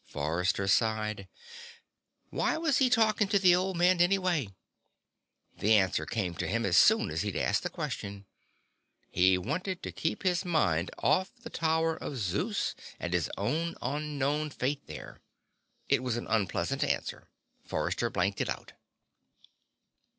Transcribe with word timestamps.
Forrester 0.07 0.67
sighed. 0.67 1.27
Why 2.31 2.57
was 2.57 2.79
he 2.79 2.89
talking 2.89 3.27
to 3.27 3.37
the 3.37 3.53
old 3.55 3.77
man, 3.77 4.01
anyway? 4.01 4.49
The 5.59 5.75
answer 5.77 6.07
came 6.07 6.33
to 6.37 6.47
him 6.47 6.65
as 6.65 6.75
soon 6.75 7.11
as 7.11 7.21
he'd 7.21 7.35
asked 7.35 7.61
the 7.61 7.69
question. 7.69 8.25
He 9.11 9.37
wanted 9.37 9.83
to 9.83 9.91
keep 9.91 10.23
his 10.23 10.43
mind 10.43 10.89
off 10.97 11.31
the 11.43 11.51
Tower 11.51 11.95
of 11.97 12.17
Zeus 12.17 12.73
and 12.99 13.13
his 13.13 13.29
own 13.37 13.75
unknown 13.79 14.49
fate 14.49 14.87
there. 14.87 15.21
It 15.87 16.01
was 16.01 16.17
an 16.17 16.25
unpleasant 16.25 16.83
answer; 16.83 17.29
Forrester 17.63 18.09
blanked 18.09 18.41
it 18.41 18.49
out. 18.49 18.73